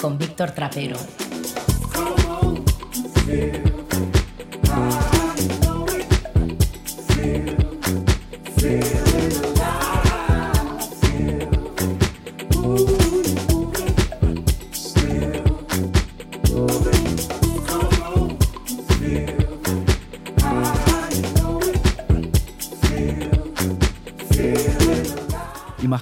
[0.00, 0.96] Con Víctor Trapero.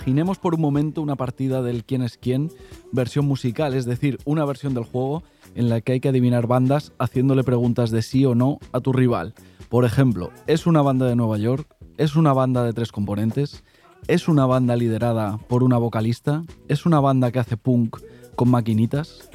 [0.04, 2.50] Imaginemos por un momento una partida del quién es quién,
[2.92, 5.22] versión musical, es decir, una versión del juego
[5.54, 8.92] en la que hay que adivinar bandas haciéndole preguntas de sí o no a tu
[8.92, 9.32] rival.
[9.70, 11.66] Por ejemplo, ¿es una banda de Nueva York?
[11.96, 13.64] ¿Es una banda de tres componentes?
[14.06, 16.44] ¿Es una banda liderada por una vocalista?
[16.68, 17.96] ¿Es una banda que hace punk
[18.36, 19.26] con maquinitas?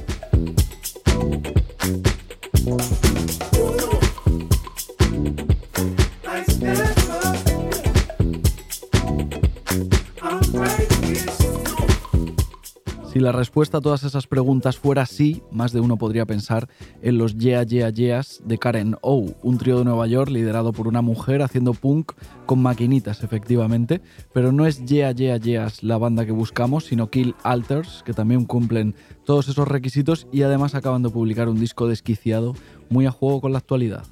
[13.20, 16.70] Si la respuesta a todas esas preguntas fuera sí, más de uno podría pensar
[17.02, 20.88] en los Yeah Yeah Yeahs de Karen O, un trío de Nueva York liderado por
[20.88, 22.14] una mujer haciendo punk
[22.46, 24.00] con maquinitas, efectivamente,
[24.32, 28.46] pero no es Yeah Yeah Yeahs la banda que buscamos, sino Kill Alters, que también
[28.46, 28.96] cumplen
[29.26, 32.56] todos esos requisitos y además acaban de publicar un disco desquiciado
[32.90, 34.06] muy a juego con la actualidad.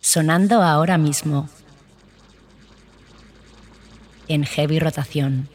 [0.00, 1.48] Sonando ahora mismo.
[4.28, 5.48] En heavy rotación.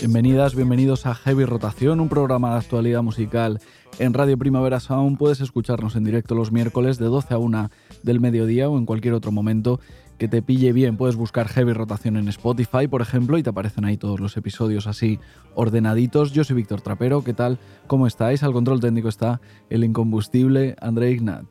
[0.00, 3.60] Bienvenidas, bienvenidos a Heavy Rotación, un programa de actualidad musical.
[3.98, 5.18] En Radio Primavera Sound.
[5.18, 7.70] Puedes escucharnos en directo los miércoles de 12 a 1
[8.04, 9.80] del mediodía o en cualquier otro momento
[10.18, 10.96] que te pille bien.
[10.96, 14.86] Puedes buscar Heavy Rotación en Spotify, por ejemplo, y te aparecen ahí todos los episodios
[14.86, 15.20] así
[15.54, 16.32] ordenaditos.
[16.32, 17.58] Yo soy Víctor Trapero, ¿qué tal?
[17.86, 18.42] ¿Cómo estáis?
[18.42, 21.46] Al control técnico está el incombustible André Ignat.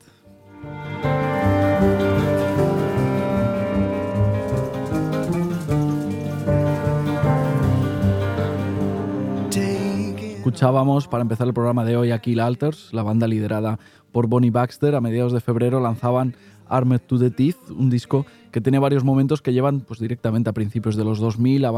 [10.38, 13.80] Escuchábamos para empezar el programa de hoy a Kill Alters, la banda liderada
[14.12, 14.96] por Bonnie Baxter.
[14.96, 16.36] A mediados de febrero lanzaban
[16.70, 18.26] Armed to the Teeth, un disco
[18.58, 21.72] que tiene varios momentos que llevan pues, directamente a principios de los 2000, a, a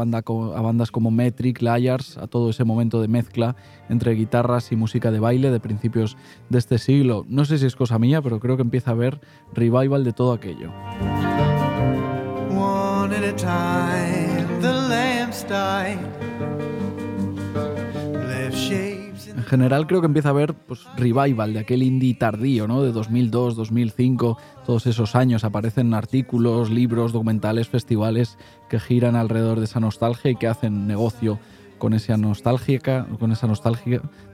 [0.62, 3.54] bandas como Metric, Liars, a todo ese momento de mezcla
[3.90, 6.16] entre guitarras y música de baile de principios
[6.48, 7.26] de este siglo.
[7.28, 9.20] No sé si es cosa mía, pero creo que empieza a haber
[9.52, 10.72] revival de todo aquello.
[19.50, 22.82] General creo que empieza a haber pues, revival de aquel indie tardío, ¿no?
[22.82, 25.42] De 2002, 2005, todos esos años.
[25.42, 28.38] Aparecen artículos, libros, documentales, festivales
[28.68, 31.40] que giran alrededor de esa nostalgia y que hacen negocio
[31.78, 33.06] con esa nostalgia,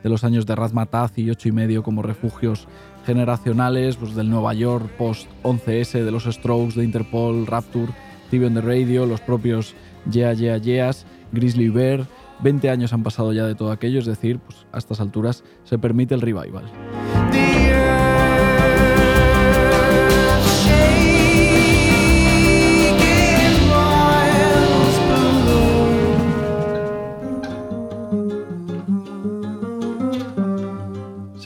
[0.03, 2.69] de los años de Razmataz y ocho y medio como refugios
[3.07, 7.93] generacionales, pues del Nueva York post 11S, de los Strokes, de Interpol, Rapture,
[8.31, 9.75] TV on the Radio, los propios
[10.11, 12.07] Yeah Yeah Yeahs, Grizzly Bear.
[12.41, 15.79] 20 años han pasado ya de todo aquello, es decir, pues a estas alturas se
[15.79, 16.65] permite el revival.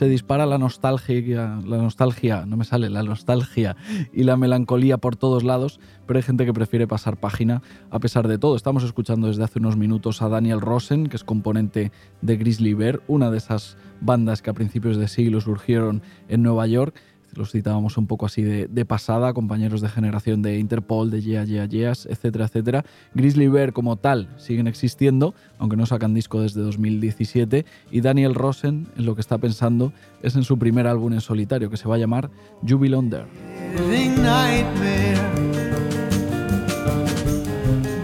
[0.01, 3.75] Se dispara la nostalgia, la nostalgia, no me sale, la nostalgia
[4.11, 7.61] y la melancolía por todos lados, pero hay gente que prefiere pasar página
[7.91, 8.55] a pesar de todo.
[8.55, 11.91] Estamos escuchando desde hace unos minutos a Daniel Rosen, que es componente
[12.23, 16.65] de Grizzly Bear, una de esas bandas que a principios de siglo surgieron en Nueva
[16.65, 16.95] York.
[17.35, 21.65] Los citábamos un poco así de, pasada, compañeros de generación de Interpol, de Yeah Yeah
[21.65, 22.85] Yeahs, etcétera, etcétera.
[23.13, 27.65] Grizzly Bear como tal siguen existiendo, aunque no sacan disco desde 2017.
[27.91, 31.69] Y Daniel Rosen, en lo que está pensando, es en su primer álbum en solitario,
[31.69, 32.29] que se va a llamar
[32.67, 35.15] Jubil living nightmare.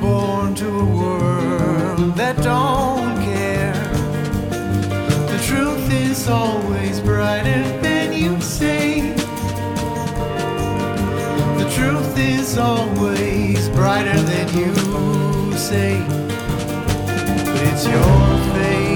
[0.02, 3.74] Born to a world that don't care.
[5.32, 8.77] The truth is always brighter than you say.
[11.78, 14.74] Truth is always brighter than you
[15.56, 16.04] say.
[17.46, 18.87] But it's your fate.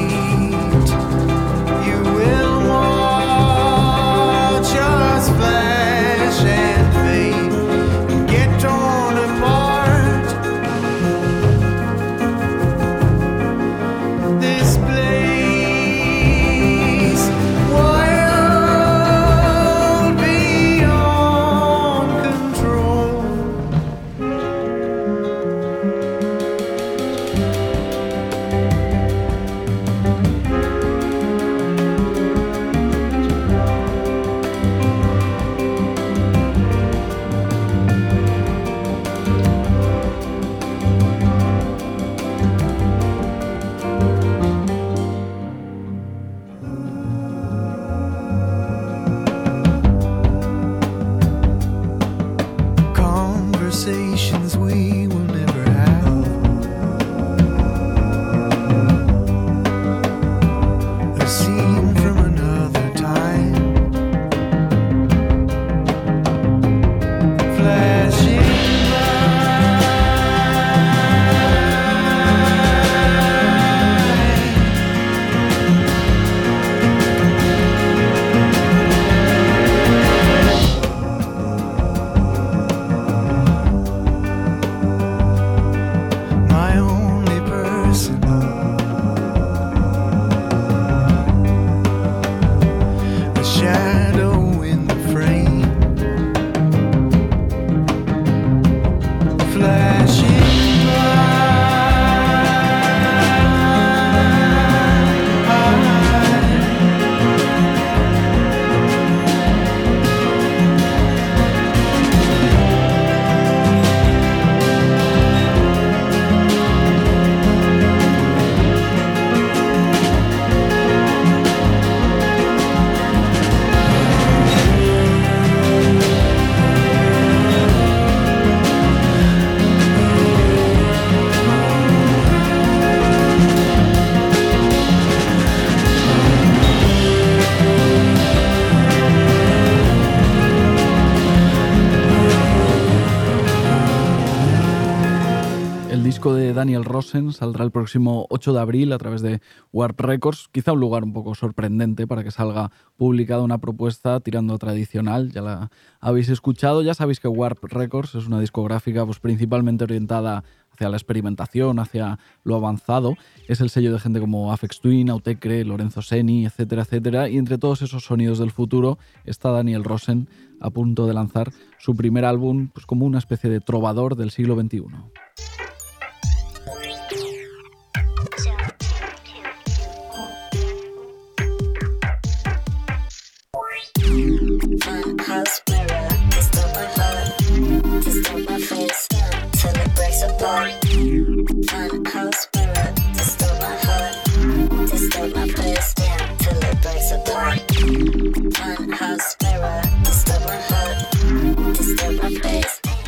[146.61, 149.41] Daniel Rosen saldrá el próximo 8 de abril a través de
[149.73, 154.53] Warp Records, quizá un lugar un poco sorprendente para que salga publicada una propuesta tirando
[154.53, 159.19] a tradicional, ya la habéis escuchado, ya sabéis que Warp Records es una discográfica pues,
[159.19, 163.15] principalmente orientada hacia la experimentación, hacia lo avanzado.
[163.47, 167.27] Es el sello de gente como Afex Twin, Autecre, Lorenzo Seni, etcétera, etcétera.
[167.27, 171.95] Y entre todos esos sonidos del futuro está Daniel Rosen a punto de lanzar su
[171.95, 174.83] primer álbum pues como una especie de trovador del siglo XXI.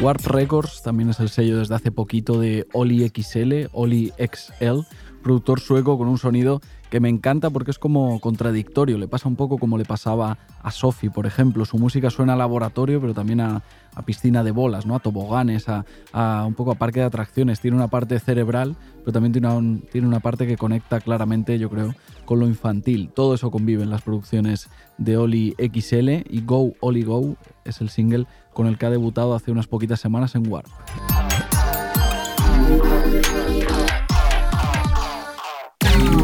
[0.02, 4.80] Warp Records también es el sello desde hace poquito de Oli XL, Oli XL,
[5.22, 6.62] productor sueco con un sonido
[6.94, 9.00] que me encanta porque es como contradictorio.
[9.00, 11.66] Le pasa un poco como le pasaba a Sophie, por ejemplo.
[11.66, 13.64] Su música suena a laboratorio, pero también a,
[14.06, 14.94] piscina de bolas, ¿no?
[14.94, 17.60] a toboganes, a, a, un poco a parque de atracciones.
[17.60, 21.68] Tiene una parte cerebral, pero también tiene una, tiene una parte que conecta claramente, yo
[21.68, 21.96] creo,
[22.26, 23.10] con lo infantil.
[23.10, 24.70] Todo eso convive en las producciones
[25.00, 29.34] de Oli XL y Go Oli Go es el single con el que ha debutado
[29.34, 30.70] hace unas poquitas semanas en Warp.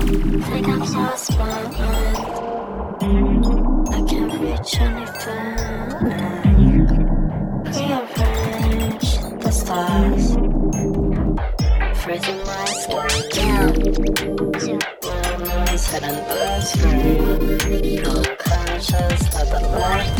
[0.09, 1.75] Think I'm so smart,
[2.99, 6.41] I can't reach any further.
[7.77, 9.09] Rearrange
[9.43, 10.33] the stars,
[12.01, 12.65] freezing my
[19.45, 20.19] the light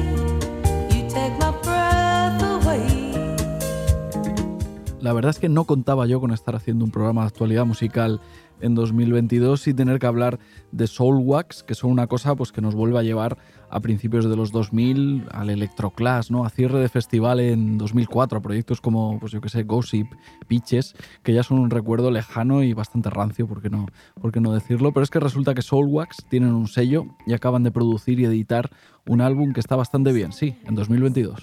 [5.01, 8.21] La verdad es que no contaba yo con estar haciendo un programa de actualidad musical
[8.59, 10.37] en 2022 y tener que hablar
[10.71, 13.39] de Soulwax, que son una cosa pues, que nos vuelve a llevar
[13.71, 16.45] a principios de los 2000 al Electroclass, ¿no?
[16.45, 20.07] a cierre de festival en 2004, a proyectos como, pues yo sé, Gossip,
[20.47, 20.93] Pitches,
[21.23, 23.87] que ya son un recuerdo lejano y bastante rancio, ¿por qué no,
[24.21, 24.91] no decirlo?
[24.91, 28.69] Pero es que resulta que Soulwax tienen un sello y acaban de producir y editar
[29.07, 31.41] un álbum que está bastante bien, sí, en 2022.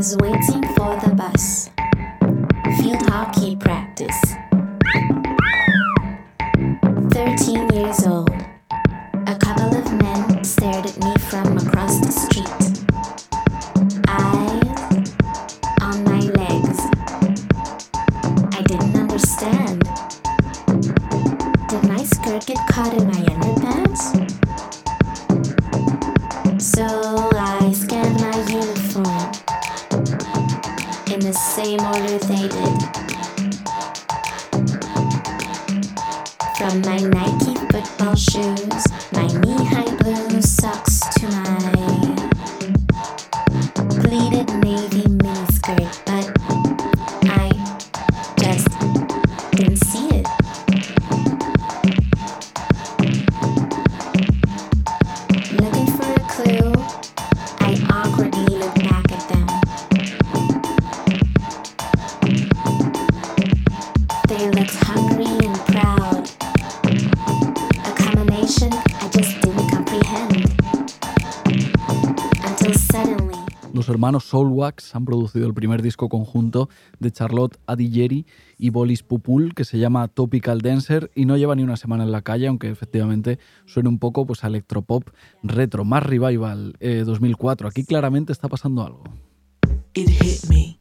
[0.00, 1.68] Was waiting for the bus.
[2.78, 4.18] Field hockey practice.
[7.10, 8.30] 13 years old.
[9.26, 12.48] A couple of men stared at me from across the street.
[14.08, 15.12] Eyes
[15.82, 16.80] on my legs.
[18.56, 19.80] I didn't understand.
[21.68, 24.02] Did my skirt get caught in my underpants?
[26.58, 26.86] So
[27.36, 29.49] I scanned my uniform
[31.20, 32.76] in the same order they did.
[36.56, 41.60] From my Nike football shoes, my knee high blue socks to my
[44.00, 45.09] pleated navy
[73.74, 78.24] Los hermanos Soulwax han producido el primer disco conjunto de Charlotte Adigeri
[78.56, 82.12] y Bolis Pupul que se llama Topical Dancer y no lleva ni una semana en
[82.12, 85.08] la calle, aunque efectivamente suena un poco pues, a electropop
[85.42, 87.68] retro, más revival eh, 2004.
[87.68, 89.04] Aquí claramente está pasando algo.
[89.94, 90.79] it hit me.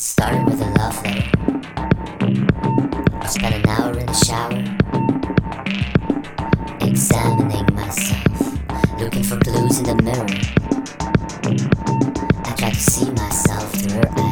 [0.00, 1.28] It started with a love letter.
[3.20, 4.64] I spent an hour in the shower,
[6.80, 10.26] examining myself, looking for clues in the mirror.
[12.46, 14.29] I tried to see myself through her eyes.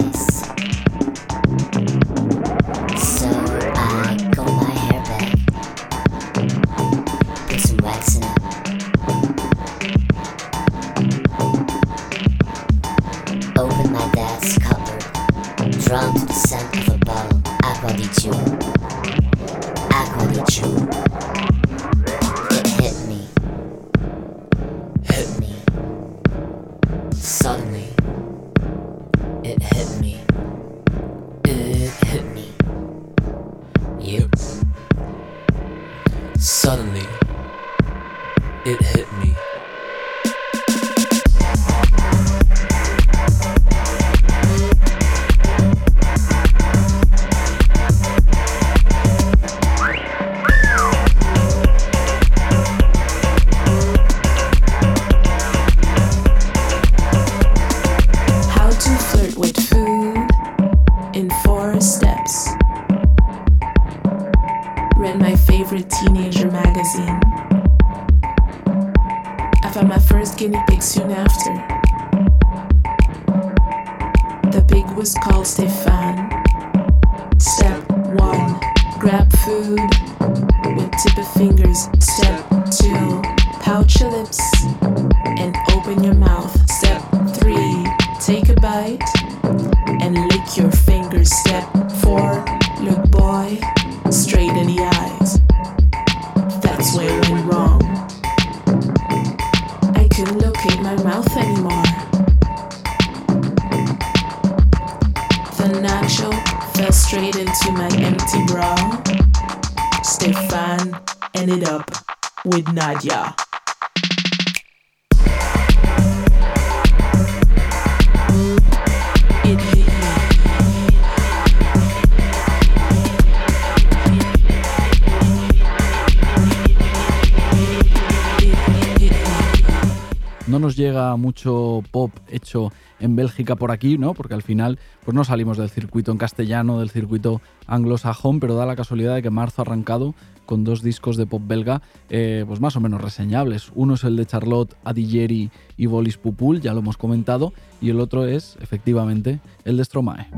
[131.28, 134.14] Mucho pop hecho en Bélgica por aquí, ¿no?
[134.14, 138.64] Porque al final pues no salimos del circuito en castellano, del circuito anglosajón, pero da
[138.64, 140.14] la casualidad de que marzo ha arrancado
[140.46, 143.70] con dos discos de pop belga eh, pues más o menos reseñables.
[143.74, 148.00] Uno es el de Charlotte Adigeri y Bolis Pupul, ya lo hemos comentado, y el
[148.00, 150.28] otro es efectivamente el de Stromae.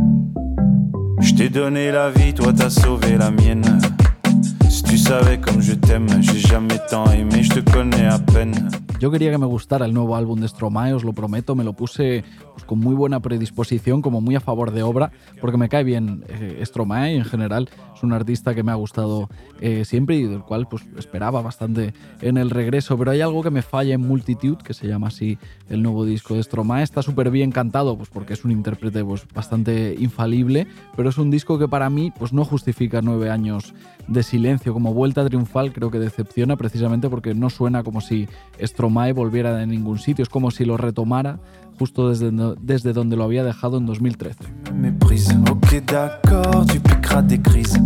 [4.90, 8.68] Tu savais comme je t'aime, j'ai jamais tant aimé, je te connais à peine.
[8.98, 11.72] Yo quería que me gustara el nuevo álbum de Stromae, os lo prometo, me lo
[11.74, 15.84] puse pues, con muy buena predisposición, como muy a favor de obra, porque me cae
[15.84, 19.28] bien eh, Stromae en general es un artista que me ha gustado
[19.60, 23.50] eh, siempre y del cual pues, esperaba bastante en el regreso, pero hay algo que
[23.50, 27.30] me falla en Multitude, que se llama así el nuevo disco de Stromae, está súper
[27.30, 31.68] bien cantado, pues porque es un intérprete pues, bastante infalible, pero es un disco que
[31.68, 33.74] para mí pues, no justifica nueve años
[34.10, 38.28] de silencio, como vuelta triunfal creo que decepciona precisamente porque no suena como si
[38.60, 41.38] Stromae volviera de ningún sitio, es como si lo retomara
[41.78, 44.36] justo desde, desde donde lo había dejado en 2013.
[44.74, 47.80] Méprise, ok d'accord, tu piqueras des crises.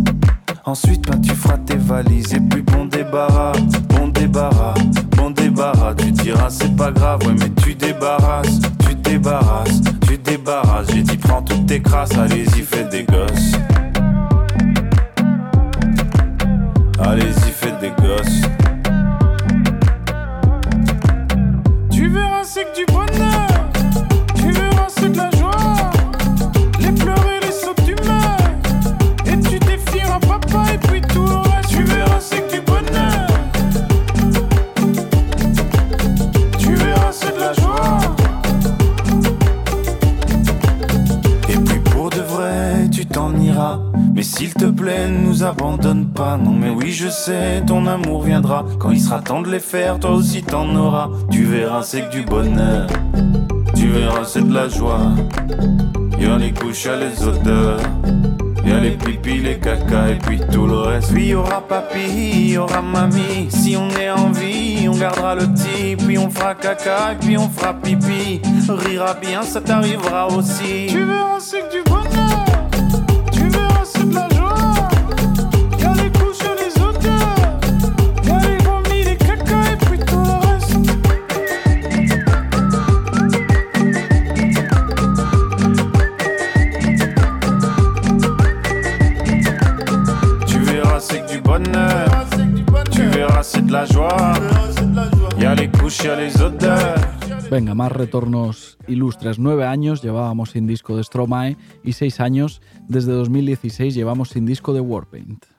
[0.67, 3.53] Ensuite, ben, tu feras tes valises et puis bon débarras,
[3.87, 4.73] bon débarras,
[5.15, 5.93] bon débarras.
[5.93, 10.87] Tu diras c'est pas grave, ouais, mais tu débarrasses, tu débarrasses, tu débarrasses.
[10.91, 13.51] J'ai dit prends toutes tes crasses, allez-y, fais des gosses.
[16.99, 18.41] Allez-y, faites des gosses.
[21.91, 23.04] Tu verras, c'est que du bonheur.
[44.15, 46.37] Mais s'il te plaît, ne nous abandonne pas.
[46.37, 48.65] Non, mais oui, je sais, ton amour viendra.
[48.79, 51.09] Quand il sera temps de les faire, toi aussi t'en auras.
[51.29, 52.87] Tu verras, c'est que du bonheur.
[53.75, 55.11] Tu verras, c'est de la joie.
[56.17, 57.81] Y'a les couches, y'a les odeurs.
[58.65, 61.11] Y'a les pipis, les caca et puis tout le reste.
[61.13, 63.47] Puis y aura papy, y aura mamie.
[63.49, 65.97] Si on est en vie, on gardera le petit.
[65.97, 68.41] Puis on fera caca et puis on fera pipi.
[68.69, 70.87] Rira bien, ça t'arrivera aussi.
[70.87, 72.54] Tu verras, c'est que du bonheur.
[97.55, 99.39] Venga, más retornos ilustres.
[99.39, 104.73] Nueve años llevábamos sin disco de Stromae y seis años desde 2016 llevamos sin disco
[104.73, 105.54] de Warpaint.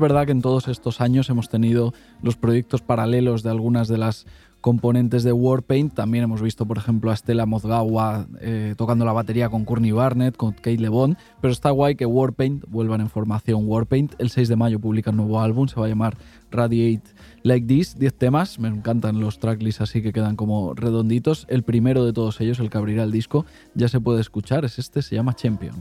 [0.00, 3.98] Es verdad que en todos estos años hemos tenido los proyectos paralelos de algunas de
[3.98, 4.24] las
[4.62, 5.92] componentes de Warpaint.
[5.92, 10.38] También hemos visto, por ejemplo, a Stella Mozgawa eh, tocando la batería con Courtney Barnett,
[10.38, 11.18] con Kate LeBon.
[11.42, 14.14] Pero está guay que Warpaint vuelvan en formación Warpaint.
[14.16, 16.16] El 6 de mayo publica un nuevo álbum, se va a llamar
[16.50, 17.10] Radiate
[17.42, 17.98] Like This.
[17.98, 21.44] 10 temas, me encantan los tracklists así que quedan como redonditos.
[21.50, 24.78] El primero de todos ellos, el que abrirá el disco, ya se puede escuchar, es
[24.78, 25.74] este, se llama Champion.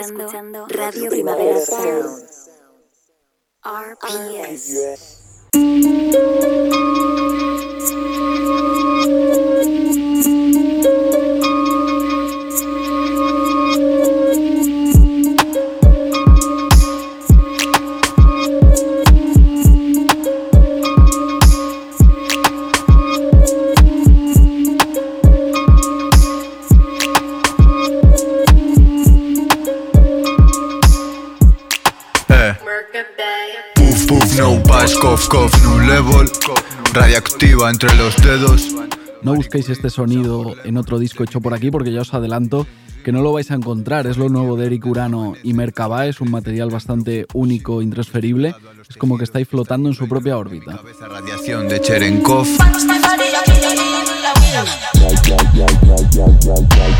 [0.00, 2.24] Estás, escuchando, Radio Primavera Sound.
[3.62, 4.74] RPS.
[5.52, 7.49] Eh.
[37.68, 38.74] Entre los dedos.
[39.22, 42.66] No busquéis este sonido en otro disco hecho por aquí porque ya os adelanto
[43.04, 44.06] que no lo vais a encontrar.
[44.06, 48.54] Es lo nuevo de Eric Urano y Merkaba, es un material bastante único, intransferible.
[48.88, 50.80] Es como que estáis flotando en su propia órbita.
[51.00, 52.46] Radiación de Cherenkov.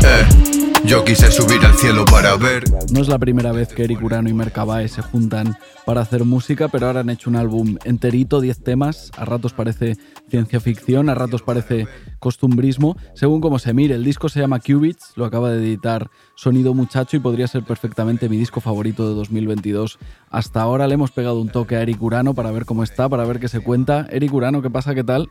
[0.03, 2.63] Eh, yo quise subir al cielo para ver.
[2.91, 6.67] No es la primera vez que Eric Urano y Mercabae se juntan para hacer música,
[6.67, 9.11] pero ahora han hecho un álbum enterito, 10 temas.
[9.17, 9.95] A ratos parece
[10.29, 11.87] ciencia ficción, a ratos parece
[12.19, 12.97] costumbrismo.
[13.13, 17.17] Según como se mire, el disco se llama Qubits, lo acaba de editar Sonido Muchacho
[17.17, 19.99] y podría ser perfectamente mi disco favorito de 2022.
[20.29, 23.25] Hasta ahora le hemos pegado un toque a Eric Urano para ver cómo está, para
[23.25, 24.07] ver qué se cuenta.
[24.09, 24.95] Eric Urano, ¿qué pasa?
[24.95, 25.29] ¿Qué tal?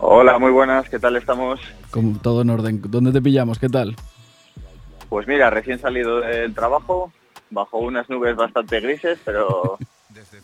[0.00, 1.60] Hola, muy buenas, ¿qué tal estamos?
[1.90, 2.82] Como todo en orden.
[2.88, 3.58] ¿Dónde te pillamos?
[3.58, 3.96] ¿Qué tal?
[5.08, 7.12] Pues mira, recién salido del trabajo,
[7.50, 9.78] bajo unas nubes bastante grises, pero,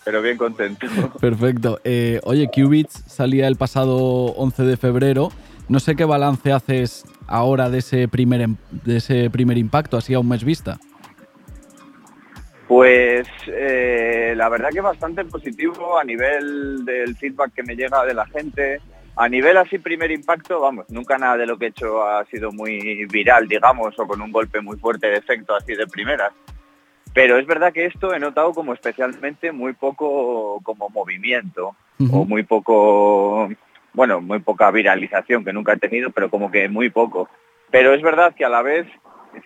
[0.05, 0.87] pero bien contento.
[1.21, 1.81] Perfecto.
[1.85, 5.29] Eh, oye, Qubits salía el pasado 11 de febrero.
[5.69, 10.15] No sé qué balance haces ahora de ese primer, em- de ese primer impacto, así
[10.15, 10.79] a un mes vista.
[12.69, 18.15] Pues eh, la verdad que bastante positivo a nivel del feedback que me llega de
[18.15, 18.81] la gente.
[19.17, 22.51] A nivel así primer impacto, vamos, nunca nada de lo que he hecho ha sido
[22.51, 26.33] muy viral, digamos, o con un golpe muy fuerte de efecto así de primeras.
[27.13, 31.77] Pero es verdad que esto he notado como especialmente muy poco como movimiento
[32.13, 33.49] o muy poco,
[33.93, 37.29] bueno, muy poca viralización que nunca he tenido, pero como que muy poco.
[37.71, 38.89] Pero es verdad que a la vez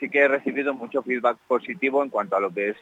[0.00, 2.76] sí que he recibido mucho feedback positivo en cuanto a lo que es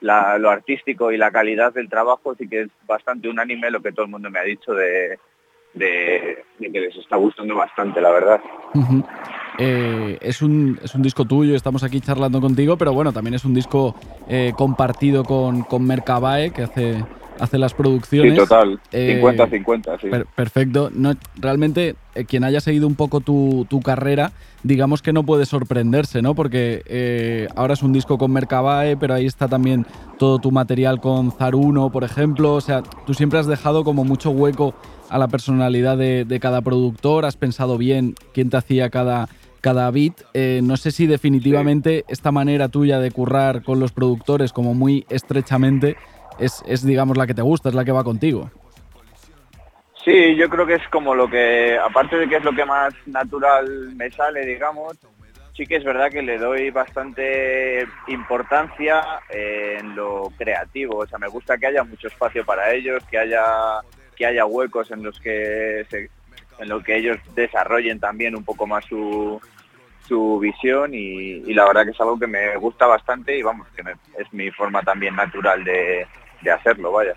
[0.00, 3.92] la- lo artístico y la calidad del trabajo, sí que es bastante unánime lo que
[3.92, 5.18] todo el mundo me ha dicho de,
[5.74, 8.40] de- que les está gustando bastante, la verdad.
[9.58, 13.44] Eh, es, un, es un disco tuyo, estamos aquí charlando contigo, pero bueno, también es
[13.44, 13.94] un disco
[14.28, 17.04] eh, compartido con, con Mercabae, que hace,
[17.42, 18.34] hace las producciones.
[18.34, 20.08] Sí, total, Eh, 50-50, sí.
[20.08, 20.90] Per- perfecto.
[20.94, 24.30] No, realmente, eh, quien haya seguido un poco tu, tu carrera,
[24.62, 26.34] digamos que no puede sorprenderse, ¿no?
[26.36, 29.86] Porque eh, ahora es un disco con Mercabae, pero ahí está también
[30.18, 32.54] todo tu material con Zaruno, por ejemplo.
[32.54, 34.74] O sea, tú siempre has dejado como mucho hueco
[35.10, 39.28] a la personalidad de, de cada productor, has pensado bien quién te hacía cada,
[39.60, 40.14] cada beat.
[40.32, 45.04] Eh, no sé si definitivamente esta manera tuya de currar con los productores como muy
[45.10, 45.96] estrechamente
[46.38, 48.50] es, es, digamos, la que te gusta, es la que va contigo.
[50.04, 52.92] Sí, yo creo que es como lo que, aparte de que es lo que más
[53.06, 54.98] natural me sale, digamos,
[55.56, 60.98] sí que es verdad que le doy bastante importancia en lo creativo.
[60.98, 63.80] O sea, me gusta que haya mucho espacio para ellos, que haya
[64.16, 65.86] que haya huecos en los que
[66.58, 69.40] en lo que ellos desarrollen también un poco más su,
[70.06, 73.82] su visión y, la verdad que es algo que me gusta bastante y vamos, que
[74.18, 76.06] es mi forma también natural de,
[76.42, 77.14] de hacerlo, vaya.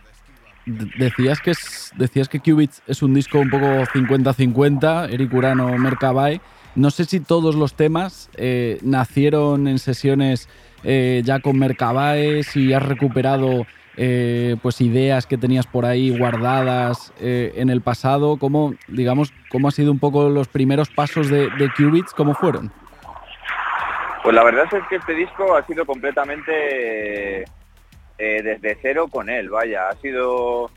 [0.65, 2.41] Decías que es, decías que
[2.88, 6.41] es un disco un poco 50-50, Eric Urano, Mercabae.
[6.73, 10.49] No sé si todos los temas eh, nacieron en sesiones
[10.83, 17.13] eh, ya con Mercabae, si has recuperado eh, pues ideas que tenías por ahí guardadas
[17.19, 18.38] en el pasado.
[18.38, 22.13] ¿Cómo, digamos, cómo han sido un poco los primeros pasos de, de Qubits?
[22.13, 22.71] ¿Cómo fueron?
[24.23, 27.45] Pues la verdad es que este disco ha sido completamente
[28.17, 30.71] eh, desde cero con él, vaya, ha sido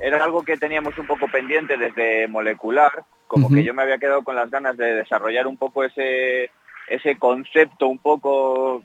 [0.00, 4.22] era algo que teníamos un poco pendiente desde molecular, como que yo me había quedado
[4.22, 6.50] con las ganas de desarrollar un poco ese
[6.88, 8.82] ese concepto un poco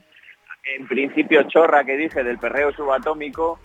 [0.64, 3.58] en principio chorra que dije del perreo subatómico,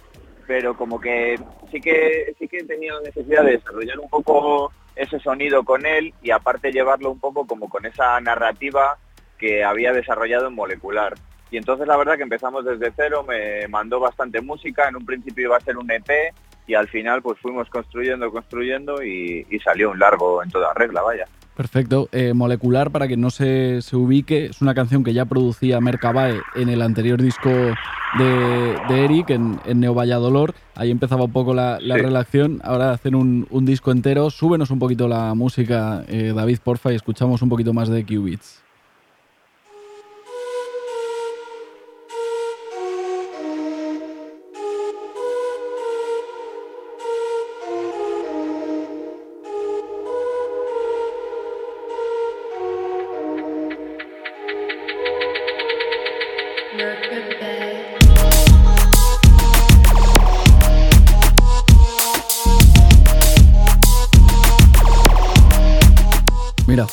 [0.47, 1.39] pero como que
[1.71, 6.13] sí que sí que tenía la necesidad de desarrollar un poco ese sonido con él
[6.21, 8.97] y aparte llevarlo un poco como con esa narrativa
[9.38, 11.13] que había desarrollado en molecular.
[11.51, 15.45] Y entonces la verdad que empezamos desde cero, me mandó bastante música, en un principio
[15.45, 16.34] iba a ser un EP
[16.67, 21.01] y al final pues fuimos construyendo, construyendo y, y salió un largo en toda regla,
[21.01, 21.25] vaya.
[21.55, 22.10] Perfecto.
[22.12, 26.41] Eh, Molecular, para que no se, se ubique, es una canción que ya producía Mercabae
[26.55, 30.53] en el anterior disco de, de Eric, en, en Neo Valladolor.
[30.75, 32.01] Ahí empezaba un poco la, la Sí.
[32.01, 32.60] relación.
[32.62, 34.31] Ahora hacen un, un disco entero.
[34.31, 38.62] Súbenos un poquito la música, eh, David, porfa, y escuchamos un poquito más de Qubits.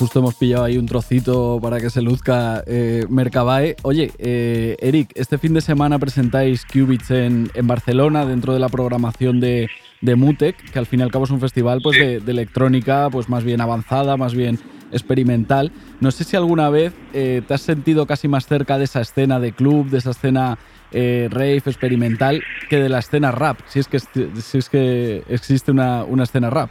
[0.02, 3.76] Justo hemos pillado ahí un trocito para que se luzca eh, Mercabae.
[3.82, 8.68] Oye, eh, Eric, este fin de semana presentáis Qubits en, en Barcelona dentro de la
[8.68, 12.18] programación de, de Mutec, que al fin y al cabo es un festival pues, de,
[12.18, 14.58] de electrónica pues más bien avanzada, más bien
[14.90, 15.70] experimental.
[16.00, 19.38] No sé si alguna vez eh, te has sentido casi más cerca de esa escena
[19.38, 20.58] de club, de esa escena
[20.90, 25.70] eh, rave experimental, que de la escena rap, si es que, si es que existe
[25.70, 26.70] una, una escena rap.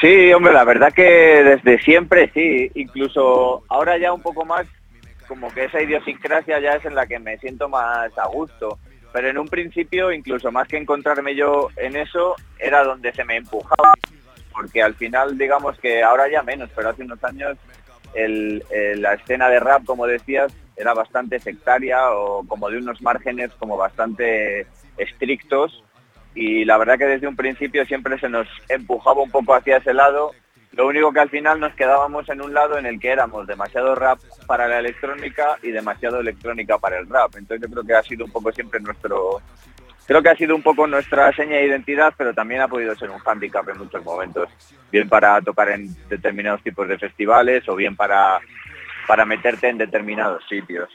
[0.00, 4.66] Sí, hombre, la verdad que desde siempre sí, incluso ahora ya un poco más,
[5.26, 8.78] como que esa idiosincrasia ya es en la que me siento más a gusto.
[9.12, 13.36] Pero en un principio, incluso más que encontrarme yo en eso, era donde se me
[13.36, 13.92] empujaba.
[14.52, 17.56] Porque al final, digamos que ahora ya menos, pero hace unos años
[18.14, 18.62] el-
[18.96, 23.76] la escena de rap, como decías, era bastante sectaria o como de unos márgenes como
[23.76, 24.66] bastante
[24.96, 25.82] estrictos
[26.40, 29.92] y la verdad que desde un principio siempre se nos empujaba un poco hacia ese
[29.92, 30.30] lado.
[30.70, 33.96] Lo único que al final nos quedábamos en un lado en el que éramos demasiado
[33.96, 37.34] rap para la electrónica y demasiado electrónica para el rap.
[37.36, 39.42] Entonces yo creo que ha sido un poco siempre nuestro,
[40.06, 43.10] creo que ha sido un poco nuestra seña de identidad, pero también ha podido ser
[43.10, 44.48] un hándicap en muchos momentos,
[44.92, 48.38] bien para tocar en determinados tipos de festivales o bien para,
[49.08, 50.88] para meterte en determinados sitios.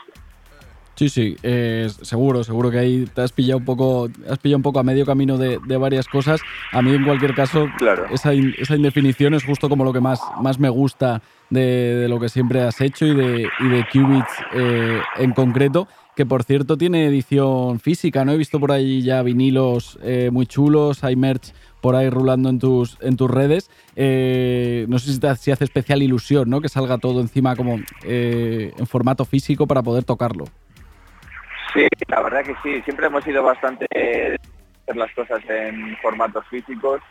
[1.04, 4.64] Sí, sí, eh, seguro, seguro que ahí te has pillado un poco, has pillado un
[4.64, 6.40] poco a medio camino de, de varias cosas.
[6.72, 7.68] A mí, en cualquier caso,
[8.10, 11.62] esa, in- esa indefinición es justo como lo que más, más me gusta de,
[11.96, 16.26] de lo que siempre has hecho y de, y de Qubits eh, en concreto, que
[16.26, 18.32] por cierto tiene edición física, ¿no?
[18.32, 22.60] He visto por ahí ya vinilos eh, muy chulos, hay merch por ahí rulando en
[22.60, 23.70] tus, en tus redes.
[23.98, 26.62] Eh, no sé si, te, si hace especial ilusión, ¿no?
[26.62, 30.46] Que salga todo encima como eh, en formato físico para poder tocarlo.
[31.74, 37.02] Sí, la verdad que sí, siempre hemos ido bastante hacer las cosas en formatos físicos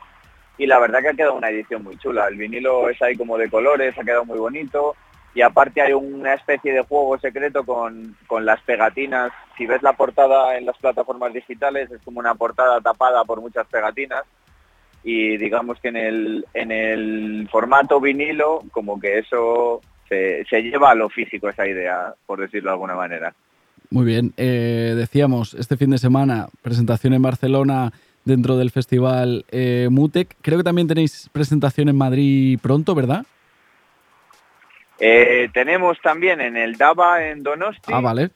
[0.56, 2.28] y la verdad que ha quedado una edición muy chula.
[2.28, 4.94] El vinilo es ahí como de colores, ha quedado muy bonito
[5.34, 9.32] y aparte hay una especie de juego secreto con, con las pegatinas.
[9.56, 13.66] Si ves la portada en las plataformas digitales es como una portada tapada por muchas
[13.66, 14.22] pegatinas
[15.02, 20.90] y digamos que en el, en el formato vinilo como que eso se, se lleva
[20.90, 23.34] a lo físico esa idea, por decirlo de alguna manera.
[23.92, 27.92] Muy bien, eh, decíamos, este fin de semana, presentación en Barcelona
[28.24, 30.34] dentro del festival eh, Mutec.
[30.40, 33.26] Creo que también tenéis presentación en Madrid pronto, ¿verdad?
[34.98, 38.30] Eh, tenemos también en el Dava en Donosti Ah, vale.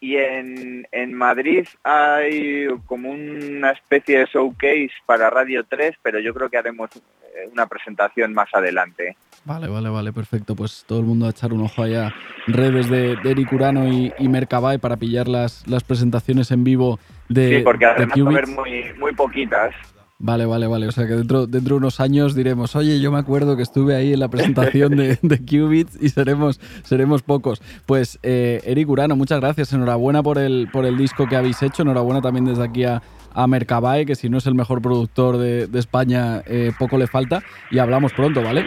[0.00, 6.32] y en, en Madrid hay como una especie de showcase para Radio 3, pero yo
[6.32, 9.18] creo que haremos eh, una presentación más adelante.
[9.44, 10.56] Vale, vale, vale, perfecto.
[10.56, 12.14] Pues todo el mundo a echar un ojo allá
[12.46, 16.98] redes de, de Eric Urano y, y Mercabae para pillar las, las presentaciones en vivo
[17.28, 19.74] de, sí, porque de además va a haber muy, muy poquitas.
[20.18, 20.86] Vale, vale, vale.
[20.86, 23.94] O sea que dentro, dentro de unos años diremos, oye, yo me acuerdo que estuve
[23.94, 27.60] ahí en la presentación de, de Qubits y seremos, seremos pocos.
[27.84, 29.72] Pues eh, Eric Urano, muchas gracias.
[29.72, 31.82] Enhorabuena por el, por el disco que habéis hecho.
[31.82, 33.02] Enhorabuena también desde aquí a,
[33.34, 37.06] a Mercabae, que si no es el mejor productor de, de España, eh, poco le
[37.06, 37.42] falta.
[37.70, 38.64] Y hablamos pronto, ¿vale?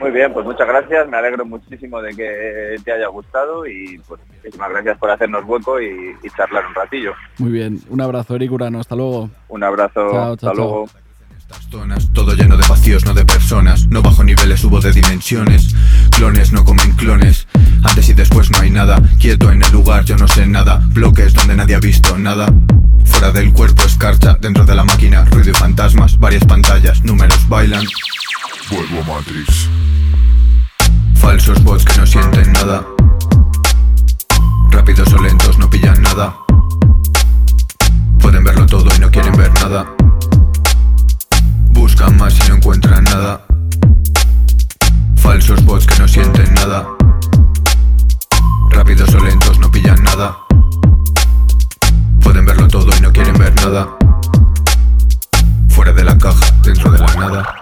[0.00, 4.18] Muy bien, pues muchas gracias, me alegro muchísimo de que te haya gustado y pues
[4.34, 7.12] muchísimas gracias por hacernos hueco y, y charlar un ratillo.
[7.38, 7.78] Muy bien.
[7.90, 8.80] Un abrazo, Eric Urano.
[8.80, 9.28] Hasta luego.
[9.48, 10.54] Un abrazo, Chao, hasta chao, chao.
[10.54, 10.86] luego.
[11.70, 13.86] zonas, todo lleno de vacíos, no de personas.
[13.88, 15.74] No bajo niveles, subo de dimensiones.
[16.16, 17.46] Clones no comen clones.
[17.84, 18.98] Antes y después no hay nada.
[19.20, 20.80] Quieto en el lugar, yo no sé nada.
[20.94, 22.46] Bloques donde nadie ha visto nada.
[23.04, 26.18] Fuera del cuerpo escarcha, dentro de la máquina, ruido y fantasmas.
[26.18, 27.84] Varias pantallas, números bailan.
[28.70, 29.68] Vuelvo a Matrix.
[31.16, 32.84] Falsos bots que no sienten nada.
[34.70, 36.34] Rápidos o lentos no pillan nada.
[38.20, 39.86] Pueden verlo todo y no quieren ver nada.
[41.70, 43.44] Buscan más y no encuentran nada.
[45.16, 46.86] Falsos bots que no sienten nada.
[48.70, 50.49] Rápidos o lentos no pillan nada.
[53.52, 53.88] Nada.
[55.68, 57.54] Fuera de la caja, dentro de la nada.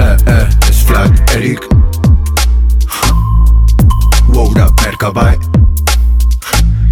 [0.00, 1.66] Eh, eh, es Flag Eric.
[4.28, 4.54] Wow,
[4.84, 5.38] Mercabae.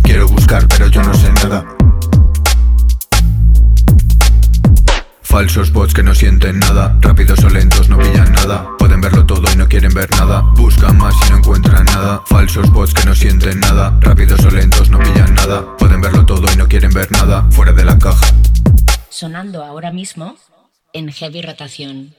[0.03, 1.76] Quiero buscar, pero yo no sé nada.
[5.47, 6.99] Falsos bots que no sienten nada.
[7.01, 8.69] Rápidos o lentos no pillan nada.
[8.81, 10.41] Pueden verlo todo y no quieren ver nada.
[10.57, 12.21] Buscan más y no encuentran nada.
[12.27, 16.53] Falsos bots que no sienten nada, rápidos o lentos no pillan nada, pueden verlo todo
[16.53, 18.27] y no quieren ver nada, fuera de la caja.
[19.09, 20.35] Sonando ahora mismo
[20.93, 22.13] en heavy rotación.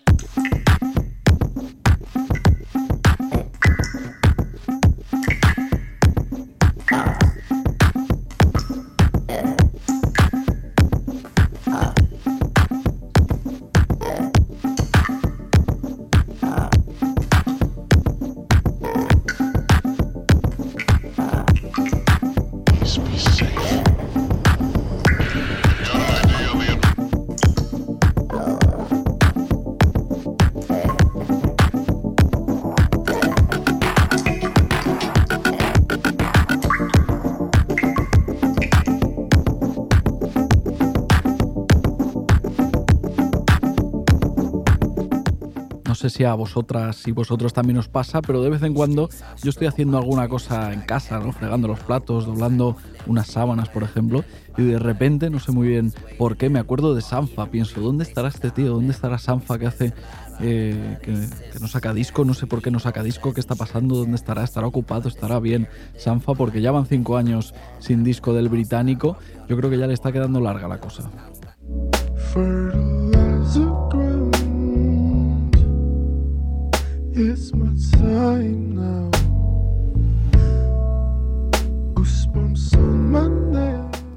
[46.18, 49.08] Si a vosotras y vosotros también os pasa, pero de vez en cuando
[49.44, 51.32] yo estoy haciendo alguna cosa en casa, ¿no?
[51.32, 54.24] Fregando los platos, doblando unas sábanas, por ejemplo,
[54.58, 57.46] y de repente, no sé muy bien por qué, me acuerdo de Sanfa.
[57.52, 58.74] Pienso, ¿dónde estará este tío?
[58.74, 59.94] ¿Dónde estará Sanfa que hace
[60.40, 61.14] eh, que,
[61.54, 62.26] que no saca disco?
[62.26, 63.98] No sé por qué no saca disco, ¿qué está pasando?
[63.98, 64.44] ¿Dónde estará?
[64.44, 65.10] ¿Estará ocupado?
[65.10, 65.68] ¿Estará bien
[66.00, 66.34] Sanfa?
[66.34, 69.18] Porque ya van cinco años sin disco del británico.
[69.48, 71.12] Yo creo que ya le está quedando larga la cosa.
[77.20, 79.10] It's my time now.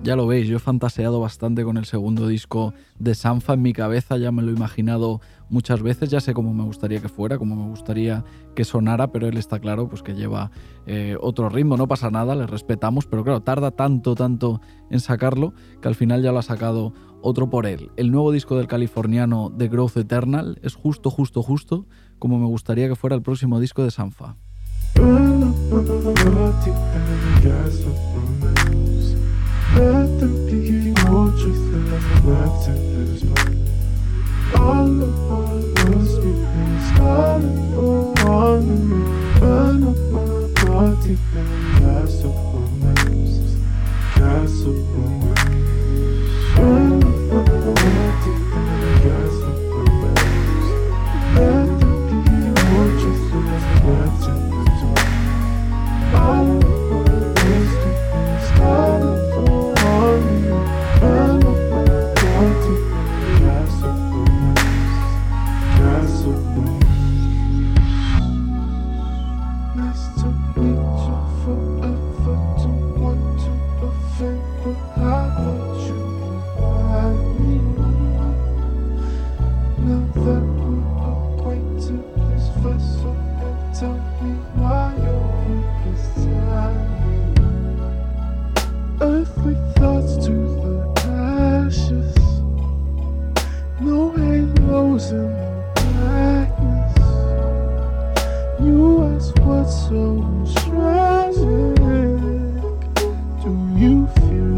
[0.03, 3.73] Ya lo veis, yo he fantaseado bastante con el segundo disco de Sanfa en mi
[3.73, 7.39] cabeza, ya me lo he imaginado muchas veces, ya sé cómo me gustaría que fuera,
[7.39, 8.25] cómo me gustaría
[8.55, 10.51] que sonara, pero él está claro pues que lleva
[10.87, 15.55] eh, otro ritmo, no pasa nada, le respetamos, pero claro, tarda tanto, tanto en sacarlo
[15.81, 17.91] que al final ya lo ha sacado otro por él.
[17.97, 21.87] El nuevo disco del californiano The Growth Eternal es justo, justo, justo
[22.21, 24.37] como me gustaría que fuera el próximo disco de Sanfa.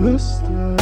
[0.02, 0.81] Feel a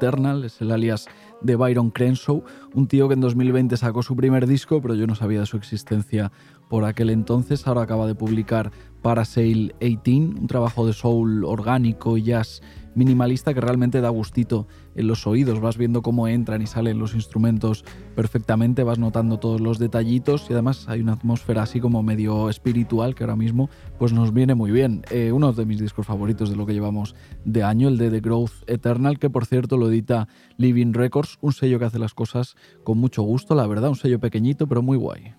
[0.00, 1.08] Eternal es el alias
[1.42, 2.42] de Byron Crenshaw,
[2.74, 5.56] un tío que en 2020 sacó su primer disco, pero yo no sabía de su
[5.56, 6.32] existencia
[6.68, 7.66] por aquel entonces.
[7.66, 8.70] Ahora acaba de publicar
[9.02, 12.62] Parasail 18, un trabajo de soul orgánico y jazz
[12.94, 15.60] minimalista que realmente da gustito en los oídos.
[15.60, 20.52] Vas viendo cómo entran y salen los instrumentos perfectamente, vas notando todos los detallitos y
[20.52, 24.70] además hay una atmósfera así como medio espiritual que ahora mismo pues nos viene muy
[24.70, 25.02] bien.
[25.10, 27.14] Eh, uno de mis discos favoritos de lo que llevamos
[27.44, 31.52] de año, el de The Growth Eternal, que por cierto lo edita Living Records, un
[31.52, 34.96] sello que hace las cosas con mucho gusto, la verdad, un sello pequeñito pero muy
[34.96, 35.34] guay.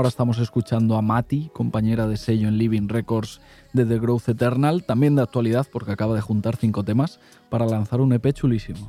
[0.00, 3.42] Ahora estamos escuchando a Mati, compañera de sello en Living Records
[3.72, 8.00] de The Growth Eternal, también de actualidad porque acaba de juntar cinco temas para lanzar
[8.00, 8.88] un EP chulísimo.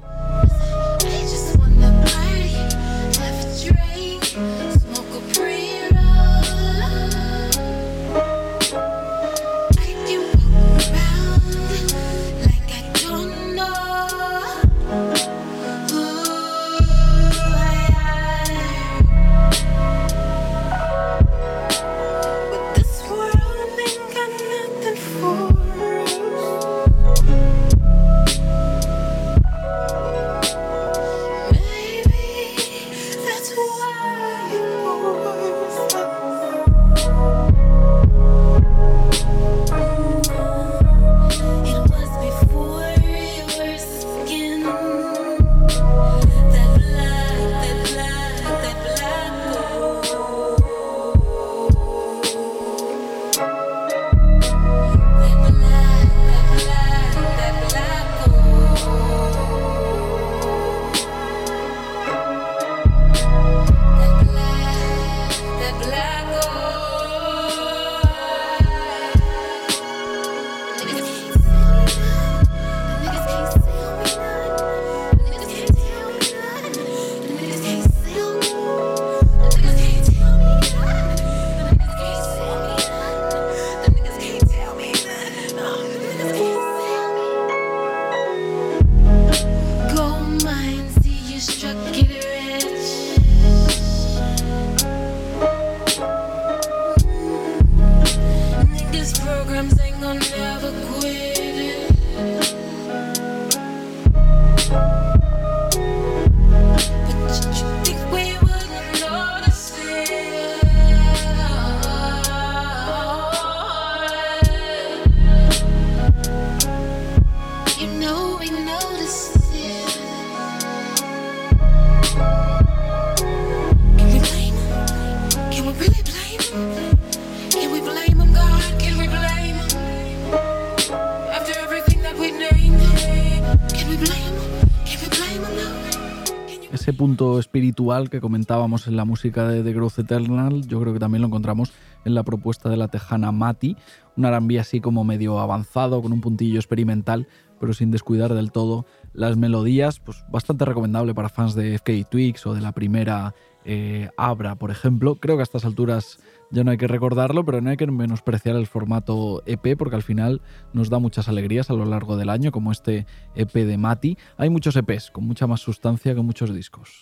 [138.09, 141.73] Que comentábamos en la música de The Growth Eternal, yo creo que también lo encontramos
[142.05, 143.75] en la propuesta de la tejana Mati,
[144.15, 147.27] un R&B así como medio avanzado, con un puntillo experimental,
[147.59, 152.45] pero sin descuidar del todo las melodías, pues bastante recomendable para fans de FK Twigs
[152.45, 153.34] o de la primera
[153.65, 155.15] eh, Abra, por ejemplo.
[155.15, 156.19] Creo que a estas alturas
[156.51, 160.03] ya no hay que recordarlo, pero no hay que menospreciar el formato EP porque al
[160.03, 164.17] final nos da muchas alegrías a lo largo del año, como este EP de Mati.
[164.38, 167.01] Hay muchos EPs con mucha más sustancia que muchos discos.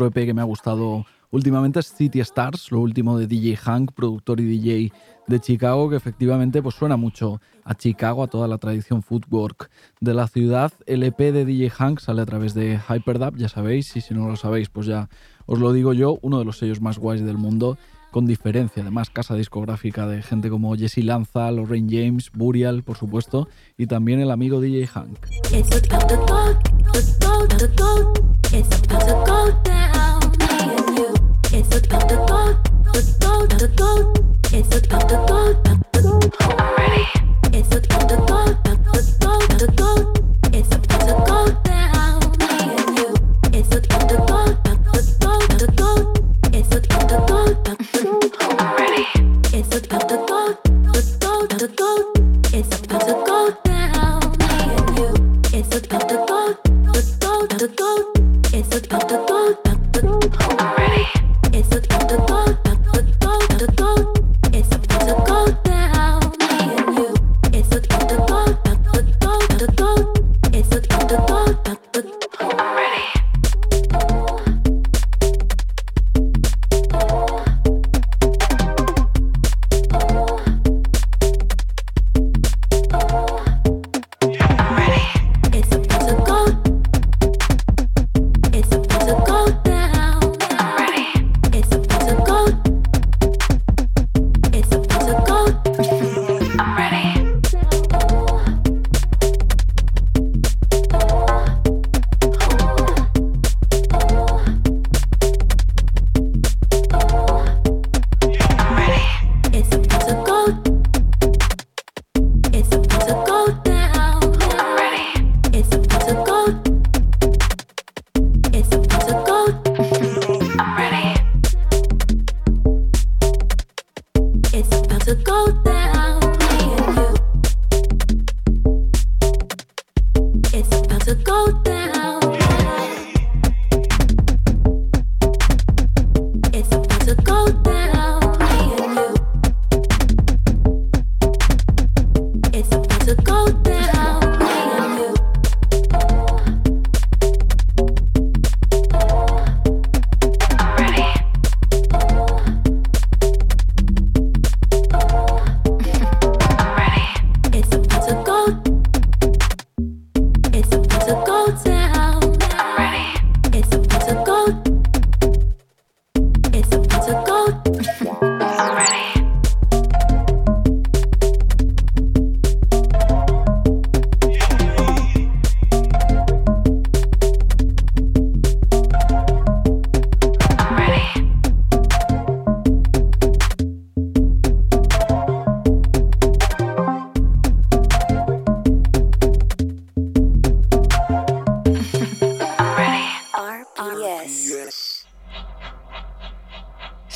[0.00, 3.92] Otro EP que me ha gustado últimamente es City Stars, lo último de DJ Hank,
[3.92, 4.92] productor y DJ
[5.26, 9.70] de Chicago, que efectivamente pues, suena mucho a Chicago, a toda la tradición footwork
[10.00, 10.72] de la ciudad.
[10.86, 14.26] El EP de DJ Hank sale a través de Hyperdub, ya sabéis, y si no
[14.26, 15.10] lo sabéis, pues ya
[15.44, 17.76] os lo digo yo, uno de los sellos más guays del mundo
[18.10, 18.82] con diferencia.
[18.82, 24.20] Además, casa discográfica de gente como Jesse Lanza, Lorraine James, Burial, por supuesto, y también
[24.20, 25.18] el amigo DJ Hank.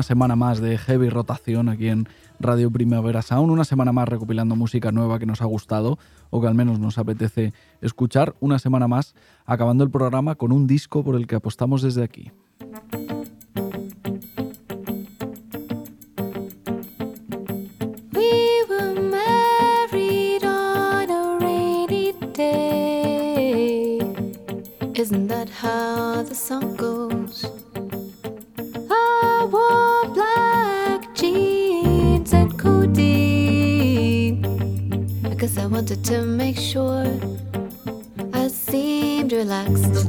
[0.00, 4.56] Una semana más de heavy rotación aquí en Radio Primavera Sound, una semana más recopilando
[4.56, 5.98] música nueva que nos ha gustado
[6.30, 10.66] o que al menos nos apetece escuchar, una semana más acabando el programa con un
[10.66, 12.32] disco por el que apostamos desde aquí.
[24.94, 27.59] Isn't that how the song goes?
[35.50, 37.06] Because I wanted to make sure
[38.32, 40.06] I seemed relaxed.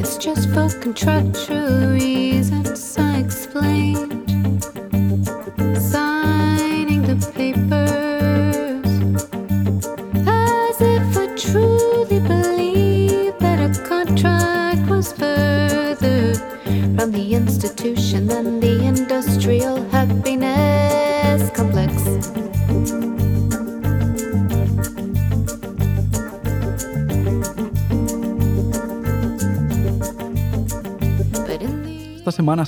[0.00, 4.51] It's just for contractual reasons I explained.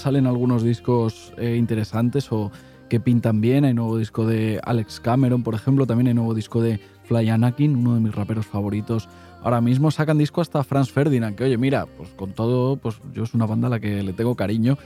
[0.05, 2.53] Salen algunos discos eh, interesantes o
[2.91, 3.65] que pintan bien.
[3.65, 5.87] Hay nuevo disco de Alex Cameron, por ejemplo.
[5.87, 9.09] También hay nuevo disco de Fly Anakin, uno de mis raperos favoritos.
[9.45, 13.25] Ahora mismo sacan disco hasta Franz Ferdinand, que oye, mira, pues con todo, pues yo
[13.25, 14.79] es una banda a la que le tengo cariño.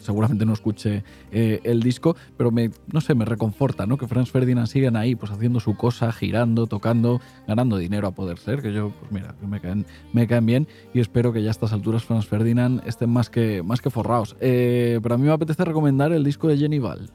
[0.00, 3.98] Seguramente no escuche eh, el disco, pero me, no sé, me reconforta, ¿no?
[3.98, 8.38] Que Franz Ferdinand sigan ahí, pues haciendo su cosa, girando, tocando, ganando dinero a poder
[8.38, 9.84] ser, que yo, pues mira, me caen,
[10.14, 13.62] me caen bien y espero que ya a estas alturas Franz Ferdinand estén más que,
[13.62, 14.36] más que forrados.
[14.40, 17.10] Eh, pero a mí me apetece recomendar el disco de Jenny Val.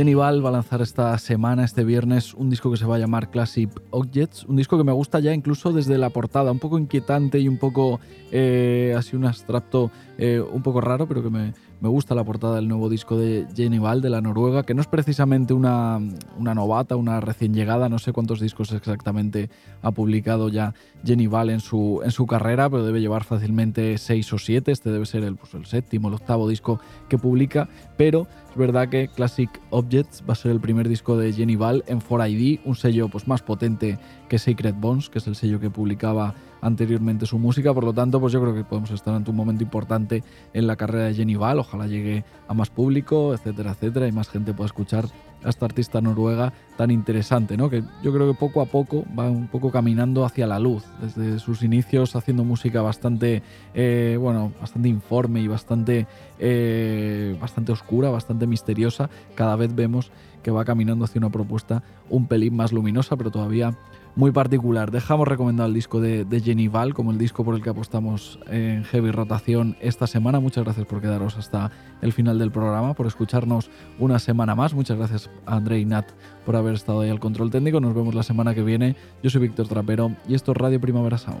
[0.00, 2.98] Jenny Val va a lanzar esta semana, este viernes, un disco que se va a
[2.98, 6.78] llamar Classic Objects, un disco que me gusta ya incluso desde la portada, un poco
[6.78, 8.00] inquietante y un poco
[8.32, 12.56] eh, así un abstracto eh, un poco raro, pero que me, me gusta la portada
[12.56, 15.98] del nuevo disco de Jenny Val de la Noruega, que no es precisamente una,
[16.38, 19.48] una novata, una recién llegada, no sé cuántos discos exactamente
[19.82, 20.74] ha publicado ya
[21.04, 24.90] Jenny Val en su, en su carrera, pero debe llevar fácilmente seis o siete, este
[24.90, 29.08] debe ser el, pues, el séptimo, el octavo disco que publica, pero es verdad que
[29.08, 33.08] Classic Objects va a ser el primer disco de Jenny Val en 4ID, un sello
[33.08, 33.98] pues, más potente
[34.28, 38.20] que Sacred Bones, que es el sello que publicaba anteriormente su música, por lo tanto,
[38.20, 41.36] pues yo creo que podemos estar ante un momento importante en la carrera de Jenny
[41.36, 45.06] Val, ojalá llegue a más público, etcétera, etcétera, y más gente pueda escuchar
[45.44, 47.68] a esta artista noruega tan interesante, ¿no?
[47.70, 51.38] Que yo creo que poco a poco va un poco caminando hacia la luz, desde
[51.38, 53.42] sus inicios haciendo música bastante,
[53.74, 56.06] eh, bueno, bastante informe y bastante,
[56.38, 60.10] eh, bastante oscura, bastante misteriosa, cada vez vemos
[60.42, 63.76] que va caminando hacia una propuesta un pelín más luminosa, pero todavía
[64.20, 64.90] muy particular.
[64.90, 68.38] Dejamos recomendado el disco de, de Jenny Val como el disco por el que apostamos
[68.48, 70.40] en Heavy Rotación esta semana.
[70.40, 71.70] Muchas gracias por quedaros hasta
[72.02, 74.74] el final del programa, por escucharnos una semana más.
[74.74, 76.10] Muchas gracias a André y Nat
[76.44, 77.80] por haber estado ahí al control técnico.
[77.80, 78.94] Nos vemos la semana que viene.
[79.22, 81.40] Yo soy Víctor Trapero y esto es Radio Primavera Sound.